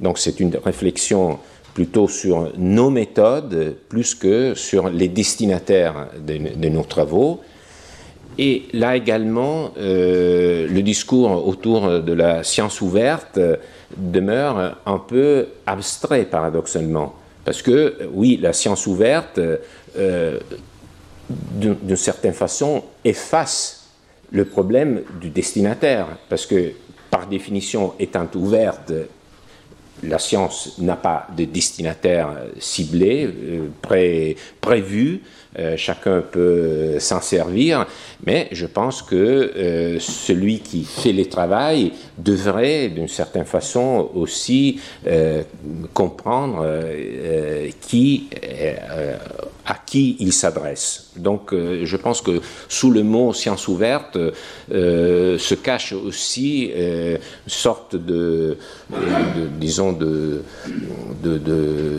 donc 0.00 0.18
c'est 0.18 0.40
une 0.40 0.56
réflexion 0.56 1.38
plutôt 1.74 2.08
sur 2.08 2.52
nos 2.56 2.88
méthodes 2.88 3.76
plus 3.90 4.14
que 4.14 4.54
sur 4.54 4.88
les 4.88 5.08
destinataires 5.08 6.08
de, 6.26 6.68
nos 6.68 6.84
travaux. 6.84 7.42
Et 8.38 8.64
là 8.72 8.96
également, 8.96 9.72
euh, 9.76 10.66
le 10.68 10.82
discours 10.82 11.46
autour 11.46 12.00
de 12.00 12.12
la 12.14 12.44
science 12.44 12.80
ouverte 12.80 13.38
demeure 13.96 14.78
un 14.86 14.98
peu 14.98 15.48
abstrait 15.66 16.24
paradoxalement. 16.24 17.14
Parce 17.44 17.60
que 17.60 18.08
oui, 18.12 18.38
la 18.40 18.54
science 18.54 18.86
ouverte, 18.86 19.38
euh, 19.98 20.38
d'une 21.28 21.96
certaine 21.96 22.32
façon, 22.32 22.84
efface 23.04 23.75
le 24.30 24.44
problème 24.44 25.02
du 25.20 25.30
destinataire, 25.30 26.06
parce 26.28 26.46
que 26.46 26.72
par 27.10 27.26
définition 27.26 27.94
étant 27.98 28.28
ouverte, 28.34 28.92
la 30.02 30.18
science 30.18 30.74
n'a 30.78 30.96
pas 30.96 31.26
de 31.36 31.44
destinataire 31.44 32.28
ciblé, 32.58 33.26
euh, 33.26 33.68
prévu, 34.60 35.22
euh, 35.58 35.76
chacun 35.76 36.20
peut 36.20 36.98
s'en 36.98 37.20
servir, 37.20 37.86
mais 38.24 38.48
je 38.52 38.66
pense 38.66 39.02
que 39.02 39.16
euh, 39.16 39.98
celui 39.98 40.60
qui 40.60 40.84
fait 40.84 41.12
les 41.12 41.28
travail 41.28 41.92
devrait 42.18 42.88
d'une 42.88 43.08
certaine 43.08 43.46
façon 43.46 44.10
aussi 44.14 44.80
comprendre 45.94 46.66
qui 47.80 48.28
à 49.66 49.74
qui 49.74 50.16
il 50.20 50.32
s'adresse. 50.32 51.10
Donc 51.16 51.52
euh, 51.52 51.84
je 51.84 51.96
pense 51.96 52.20
que 52.20 52.40
sous 52.68 52.90
le 52.90 53.02
mot 53.02 53.32
science 53.32 53.68
ouverte 53.68 54.16
euh, 54.72 55.38
se 55.38 55.54
cache 55.54 55.92
aussi 55.92 56.70
euh, 56.74 57.16
une 57.16 57.50
sorte 57.50 57.96
de, 57.96 58.56
disons, 59.58 59.92
de, 59.92 60.42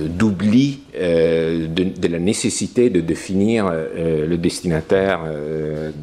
d'oubli 0.07 0.79
de, 0.93 2.07
la 2.07 2.19
nécessité 2.19 2.89
de 2.89 3.01
définir 3.01 3.71
le 3.71 4.35
destinataire 4.37 5.19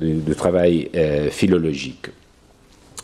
du 0.00 0.34
travail 0.34 0.90
philologique. 1.30 2.10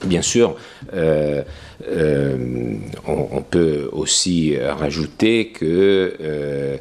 Bien 0.05 0.23
sûr, 0.23 0.57
euh, 0.95 1.43
euh, 1.87 2.75
on, 3.07 3.43
peut 3.43 3.89
aussi 3.93 4.57
rajouter 4.59 5.49
que 5.49 6.15
euh, 6.21 6.77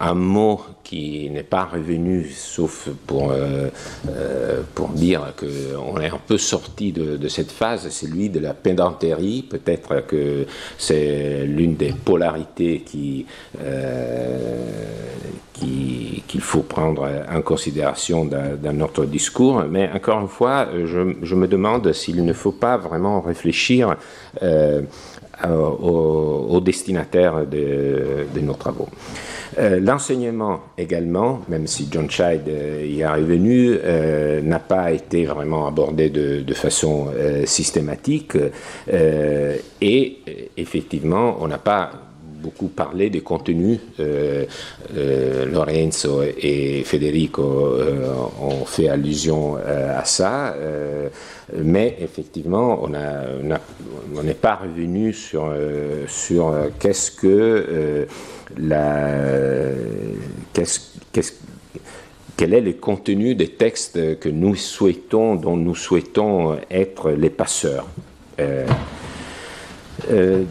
un 0.00 0.14
mot 0.14 0.60
qui 0.82 1.30
n'est 1.30 1.44
pas 1.44 1.64
revenu, 1.64 2.28
sauf 2.28 2.88
pour, 3.06 3.32
pour 4.74 4.88
dire 4.88 5.32
qu'on 5.38 6.00
est 6.00 6.08
un 6.08 6.20
peu 6.26 6.38
sorti 6.38 6.90
de, 6.90 7.28
cette 7.28 7.52
phase, 7.52 7.82
c'est 7.88 8.06
celui 8.06 8.30
de 8.30 8.40
la 8.40 8.54
pédanterie. 8.54 9.44
Peut-être 9.48 10.04
que 10.06 10.46
c'est 10.76 11.44
l'une 11.46 11.76
des 11.76 11.92
polarités 11.92 12.80
qui 12.80 13.26
qu'il 15.60 16.40
faut 16.40 16.62
prendre 16.62 17.08
en 17.30 17.42
considération 17.42 18.24
dans, 18.24 18.72
notre 18.72 19.04
discours. 19.04 19.64
Mais 19.68 19.90
encore 19.92 20.20
une 20.20 20.28
fois, 20.28 20.68
je, 20.84 21.34
me 21.34 21.46
demande 21.46 21.92
s'il 21.92 22.24
ne 22.24 22.32
faut 22.40 22.52
pas 22.52 22.76
vraiment 22.76 23.20
réfléchir 23.20 23.96
euh, 25.46 25.58
aux, 25.58 26.60
destinataires 26.60 27.46
de, 27.46 28.26
nos 28.42 28.52
travaux. 28.52 28.88
Euh, 29.58 29.80
l'enseignement 29.80 30.60
également, 30.76 31.40
même 31.48 31.66
si 31.66 31.88
John 31.90 32.08
euh, 32.20 32.86
y 32.86 33.00
est 33.00 33.08
revenu, 33.08 33.78
n'a 34.42 34.58
pas 34.58 34.92
été 34.92 35.24
vraiment 35.24 35.66
abordé 35.66 36.10
de 36.10 36.54
façon 36.54 37.06
systématique 37.46 38.36
et 39.80 40.18
effectivement, 40.58 41.38
on 41.40 41.48
n'a 41.48 41.58
pas 41.58 41.90
beaucoup 42.42 42.68
parlé 42.68 43.10
des 43.10 43.20
contenus. 43.20 43.78
Lorenzo 45.52 46.22
et 46.22 46.82
Federico 46.84 47.74
ont 48.40 48.64
fait 48.64 48.88
allusion 48.88 49.56
à 49.56 50.04
ça. 50.04 50.54
mais 51.56 51.96
effectivement, 52.00 52.82
on 52.82 54.22
n'est 54.22 54.34
pas 54.34 54.56
revenu 54.56 55.12
sur, 55.12 55.52
sur 56.06 56.54
qu'est-ce 56.78 57.10
que 57.10 58.06
la, 58.58 59.18
quel 62.40 62.54
est 62.54 62.62
le 62.62 62.72
contenu 62.72 63.34
des 63.34 63.48
textes 63.48 64.18
que 64.18 64.30
nous 64.30 64.54
souhaitons, 64.54 65.34
dont 65.34 65.58
nous 65.58 65.74
souhaitons 65.74 66.56
être 66.70 67.10
les 67.10 67.28
passeurs. 67.28 67.86
Euh, 68.40 68.66
euh, 70.10 70.44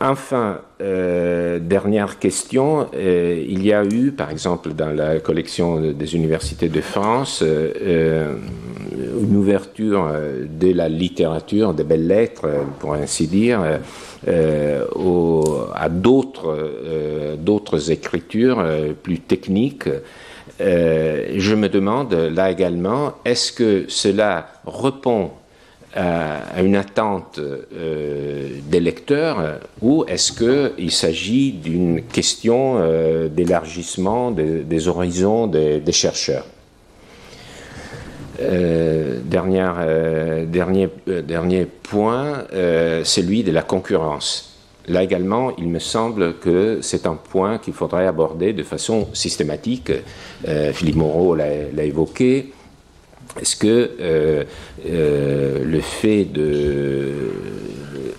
enfin, 0.00 0.60
euh, 0.80 1.58
dernière 1.58 2.18
question, 2.18 2.88
il 2.92 3.64
y 3.64 3.72
a 3.72 3.84
eu, 3.84 4.12
par 4.12 4.30
exemple, 4.30 4.72
dans 4.72 4.90
la 4.90 5.20
collection 5.20 5.92
des 5.92 6.14
universités 6.14 6.68
de 6.68 6.80
France, 6.80 7.42
une 7.42 9.36
ouverture 9.36 10.08
de 10.48 10.72
la 10.72 10.88
littérature, 10.88 11.74
des 11.74 11.84
belles 11.84 12.06
lettres, 12.06 12.48
pour 12.78 12.94
ainsi 12.94 13.26
dire, 13.26 13.60
à 14.26 15.88
d'autres 15.88 17.90
écritures 17.90 18.64
plus 19.02 19.18
techniques. 19.18 19.88
je 20.58 21.54
me 21.54 21.68
demande 21.68 22.14
là 22.14 22.50
également, 22.50 23.14
est-ce 23.24 23.52
que 23.52 23.84
cela 23.88 24.48
répond 24.66 25.30
à, 25.94 26.62
une 26.62 26.76
attente 26.76 27.38
euh, 27.38 28.48
des 28.64 28.80
lecteurs 28.80 29.60
ou 29.82 30.04
est-ce 30.06 30.32
qu'il 30.32 30.90
s'agit 30.90 31.52
d'une 31.52 32.02
question 32.02 32.76
euh, 32.78 33.28
d'élargissement 33.28 34.30
des, 34.30 34.88
horizons 34.88 35.46
des, 35.46 35.82
chercheurs? 35.92 36.46
Euh, 38.40 39.18
dernier, 39.24 40.88
dernier 41.06 41.66
point, 41.66 42.44
celui 43.04 43.42
de 43.42 43.52
la 43.52 43.62
concurrence. 43.62 44.46
Là 44.88 45.02
également, 45.02 45.52
il 45.58 45.68
me 45.68 45.78
semble 45.78 46.38
que 46.38 46.78
c'est 46.80 47.06
un 47.06 47.14
point 47.14 47.58
qu'il 47.58 47.74
faudrait 47.74 48.06
aborder 48.06 48.52
de 48.52 48.62
façon 48.62 49.08
systématique. 49.12 49.92
Philippe 50.72 50.96
Moreau 50.96 51.34
l'a 51.34 51.84
évoqué. 51.84 52.52
Est-ce 53.40 53.56
que 53.56 53.90
euh, 54.00 54.44
euh, 54.86 55.64
le 55.64 55.80
fait 55.80 56.24
de... 56.24 57.12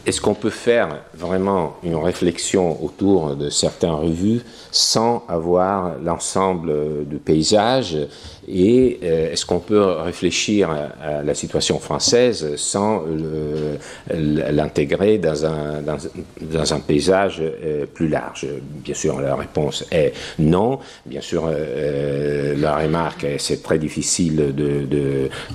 Est-ce 0.05 0.19
qu'on 0.19 0.33
peut 0.33 0.49
faire 0.49 1.03
vraiment 1.13 1.75
une 1.83 1.95
réflexion 1.95 2.83
autour 2.83 3.35
de 3.35 3.49
certaines 3.49 3.91
revues 3.91 4.41
sans 4.71 5.23
avoir 5.27 5.93
l'ensemble 6.03 7.05
du 7.05 7.17
paysage 7.17 7.97
et 8.53 8.99
euh, 9.03 9.31
est-ce 9.31 9.45
qu'on 9.45 9.59
peut 9.59 9.81
réfléchir 9.81 10.69
à, 10.69 11.23
la 11.23 11.33
situation 11.33 11.79
française 11.79 12.55
sans 12.57 13.03
l'intégrer 14.09 15.17
dans 15.17 15.45
un, 15.45 16.79
paysage 16.85 17.41
euh, 17.41 17.85
plus 17.85 18.09
large? 18.09 18.45
Bien 18.83 18.95
sûr, 18.95 19.21
la 19.21 19.35
réponse 19.35 19.85
est 19.91 20.13
non. 20.39 20.79
Bien 21.05 21.21
sûr, 21.21 21.49
euh, 21.49 22.55
la 22.57 22.77
remarque 22.77 23.23
est 23.23 23.37
c'est 23.39 23.63
très 23.63 23.79
difficile 23.79 24.53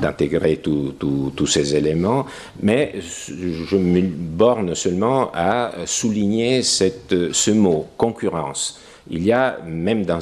d'intégrer 0.01 0.57
tous 0.57 1.47
ces 1.47 1.75
éléments, 1.77 2.27
mais 2.63 2.95
je 3.01 3.77
me 3.77 4.01
borne 4.03 4.75
seulement 4.75 5.31
à 5.35 5.73
souligner 5.85 6.63
ce 6.63 7.51
mot, 7.51 7.87
concurrence 7.97 8.81
il 9.11 9.25
y 9.25 9.33
a, 9.33 9.59
même 9.66 10.05
dans, 10.05 10.19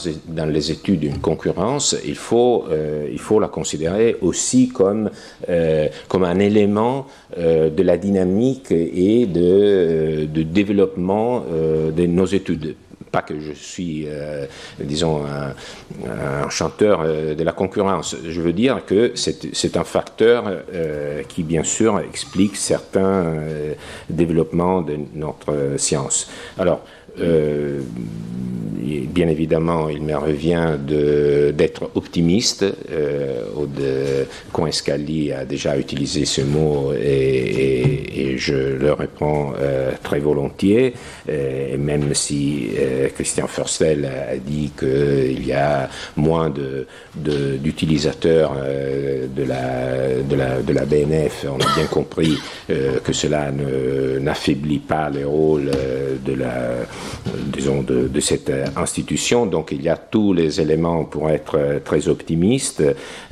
les 0.46 0.70
études, 0.70 1.04
une 1.04 1.20
concurrence, 1.20 1.96
il 2.04 2.16
faut, 2.16 2.64
euh, 2.68 3.08
il 3.10 3.18
faut 3.18 3.40
la 3.40 3.48
considérer 3.48 4.16
aussi 4.20 4.68
comme, 4.68 5.10
euh, 5.48 5.88
un 6.12 6.38
élément 6.38 7.06
euh, 7.38 7.68
de 7.68 7.82
la 7.82 7.96
dynamique 7.98 8.70
et 8.70 9.26
de, 9.26 10.26
développement 10.42 11.44
de 11.44 12.06
nos 12.06 12.26
études 12.26 12.76
pas 13.10 13.22
que 13.22 13.38
je 13.38 13.52
suis, 13.52 14.06
disons, 14.80 15.22
un, 15.24 16.48
chanteur 16.50 17.04
de 17.04 17.42
la 17.42 17.52
concurrence. 17.52 18.16
Je 18.26 18.40
veux 18.40 18.52
dire 18.52 18.84
que 18.84 19.12
c'est 19.14 19.76
un 19.76 19.84
facteur 19.84 20.50
qui, 21.28 21.44
bien 21.44 21.62
sûr, 21.62 22.00
explique 22.00 22.56
certains 22.56 23.24
développements 24.10 24.82
de 24.82 24.96
notre 25.14 25.74
science. 25.76 26.28
Alors, 26.58 26.80
euh, 27.20 27.80
bien 29.14 29.28
évidemment, 29.28 29.88
il 29.88 30.02
me 30.02 30.16
revient 30.16 30.76
d'être 30.78 31.90
optimiste. 31.94 32.64
Euh, 32.90 34.24
Coinscali 34.52 35.32
a 35.32 35.44
déjà 35.44 35.78
utilisé 35.78 36.24
ce 36.24 36.42
mot 36.42 36.92
et, 36.92 38.34
je 38.36 38.54
le 38.54 38.92
réponds 38.92 39.52
euh, 39.58 39.92
très 40.02 40.18
volontiers. 40.18 40.94
Euh, 41.28 41.76
même 41.78 42.12
si 42.14 42.70
Christian 43.14 43.46
Forstel 43.46 44.04
a 44.06 44.36
dit 44.36 44.72
qu'il 44.76 45.46
y 45.46 45.52
a 45.52 45.88
moins 46.16 46.52
d'utilisateurs 47.16 48.54
de, 48.54 49.28
de, 49.28 49.42
la, 49.44 50.22
de, 50.28 50.34
la, 50.34 50.62
de 50.62 50.72
la 50.72 50.84
BNF, 50.84 51.46
on 51.48 51.60
a 51.60 51.74
bien 51.76 51.86
compris 51.86 52.38
que 52.68 53.12
cela 53.12 53.52
n'affaiblit 54.20 54.80
pas 54.80 55.10
le 55.10 55.26
rôle 55.26 55.70
de 56.24 56.34
la 56.34 56.86
disons, 57.46 57.82
de, 57.82 58.20
cette 58.20 58.50
institution. 58.76 59.46
Donc 59.46 59.72
il 59.72 59.82
y 59.82 59.88
a 59.88 59.96
tous 59.96 60.32
les 60.32 60.60
éléments 60.60 61.04
pour 61.04 61.30
être 61.30 61.80
très 61.84 62.08
optimiste. 62.08 62.82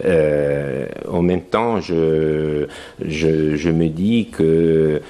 Euh, 0.04 0.86
en 1.08 1.22
même 1.22 1.42
temps, 1.42 1.80
je, 1.80 2.66
je, 3.00 3.70
me 3.70 3.88
dis 3.88 4.28
que 4.30 5.00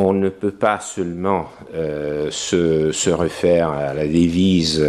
on 0.00 0.14
ne 0.14 0.30
peut 0.30 0.50
pas 0.50 0.80
seulement 0.80 1.48
euh, 1.74 2.30
se, 2.30 2.90
se, 2.92 3.10
refaire 3.10 3.70
à 3.70 3.92
la 3.92 4.06
devise 4.06 4.82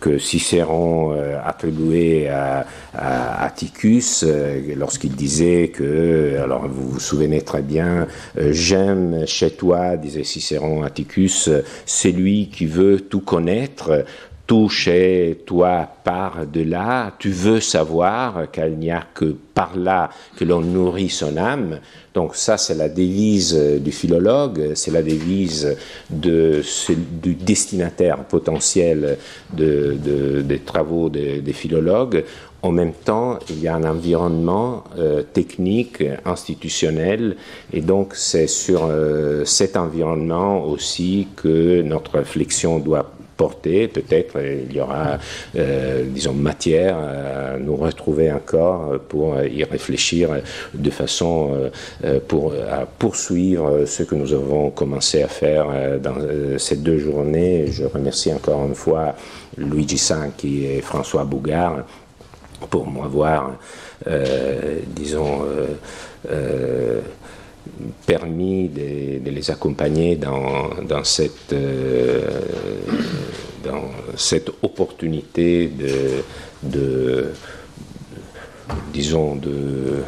que 0.00 0.18
Cicéron 0.18 1.12
euh, 1.12 1.38
attribuait 1.44 2.28
à, 2.28 2.66
Atticus 2.94 4.24
euh, 4.26 4.74
lorsqu'il 4.76 5.12
disait 5.12 5.68
que, 5.68 6.38
alors 6.42 6.66
vous 6.66 6.90
vous 6.90 7.00
souvenez 7.00 7.42
très 7.42 7.62
bien, 7.62 8.06
euh, 8.38 8.50
j'aime 8.52 9.24
chez 9.26 9.50
toi, 9.50 9.96
disait 9.96 10.24
Cicéron 10.24 10.82
Atticus, 10.82 11.48
c'est 11.86 12.10
lui 12.10 12.48
qui 12.48 12.66
veut 12.66 13.00
tout 13.00 13.20
connaître, 13.20 14.04
tout 14.48 14.70
chez 14.70 15.42
toi 15.44 15.86
part 16.02 16.46
de 16.50 16.62
là, 16.62 17.12
tu 17.18 17.28
veux 17.28 17.60
savoir 17.60 18.50
qu'il 18.50 18.78
n'y 18.78 18.90
a 18.90 19.04
que 19.14 19.36
par 19.52 19.76
là 19.76 20.08
que 20.36 20.44
l'on 20.46 20.62
nourrit 20.62 21.10
son 21.10 21.36
âme. 21.36 21.80
Donc 22.14 22.34
ça, 22.34 22.56
c'est 22.56 22.74
la 22.74 22.88
devise 22.88 23.54
du 23.54 23.92
philologue, 23.92 24.70
c'est 24.74 24.90
la 24.90 25.02
devise 25.02 25.76
de, 26.08 26.62
du 27.22 27.34
destinataire 27.34 28.24
potentiel 28.24 29.18
de, 29.52 30.40
des 30.40 30.58
travaux 30.60 31.10
des, 31.10 31.52
philologues. 31.52 32.24
En 32.62 32.72
même 32.72 32.94
temps, 32.94 33.38
il 33.50 33.60
y 33.60 33.68
a 33.68 33.74
un 33.74 33.84
environnement 33.84 34.84
euh, 34.96 35.22
technique, 35.22 36.02
institutionnel, 36.24 37.36
et 37.72 37.82
donc 37.82 38.14
c'est 38.14 38.48
sur 38.48 38.86
euh, 38.86 39.44
cet 39.44 39.76
environnement 39.76 40.64
aussi 40.64 41.28
que 41.36 41.82
notre 41.82 42.18
réflexion 42.18 42.78
doit 42.78 43.12
porter. 43.38 43.88
Peut-être 43.88 44.36
euh, 44.36 44.64
il 44.68 44.76
y 44.76 44.80
aura, 44.80 45.16
euh, 45.56 46.04
disons, 46.06 46.34
matière 46.34 46.98
à 46.98 47.58
nous 47.58 47.76
retrouver 47.76 48.30
encore 48.30 48.98
pour 49.08 49.40
y 49.42 49.64
réfléchir 49.64 50.28
de 50.74 50.90
façon 50.90 51.70
pour 52.26 52.52
à 52.52 52.84
poursuivre 52.84 53.84
ce 53.86 54.02
que 54.02 54.14
nous 54.14 54.32
avons 54.32 54.70
commencé 54.70 55.22
à 55.22 55.28
faire 55.28 55.66
dans 56.00 56.16
ces 56.58 56.76
deux 56.76 56.98
journées. 56.98 57.66
Je 57.70 57.84
remercie 57.84 58.32
encore 58.32 58.66
une 58.66 58.74
fois 58.74 59.14
Luigi 59.56 59.98
Sanchi 59.98 60.66
et 60.66 60.80
François 60.82 61.24
Bougard 61.24 61.84
pour 62.70 62.90
m'avoir, 62.90 63.52
disons, 64.88 65.42
permis 68.06 68.68
de, 68.68 69.30
les 69.30 69.50
accompagner 69.50 70.16
dans, 70.16 70.70
dans 70.88 71.04
cette, 71.04 71.52
euh, 71.52 72.40
opportunité 74.62 75.70
de, 76.62 77.32
disons, 78.92 79.36
de, 79.36 80.02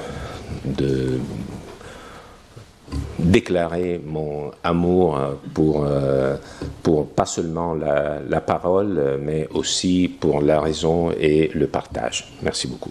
déclarer 3.18 4.00
mon 4.04 4.50
amour 4.64 5.18
pour, 5.54 5.84
euh, 5.86 6.36
pas 7.14 7.26
seulement 7.26 7.74
la, 7.74 8.40
parole, 8.40 9.18
mais 9.22 9.46
aussi 9.52 10.08
pour 10.08 10.40
la 10.40 10.60
raison 10.60 11.12
et 11.12 11.50
le 11.54 11.66
partage. 11.66 12.32
Merci 12.42 12.66
beaucoup. 12.66 12.90